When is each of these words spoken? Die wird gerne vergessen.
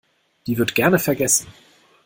Die 0.47 0.57
wird 0.57 0.73
gerne 0.73 0.97
vergessen. 0.97 1.47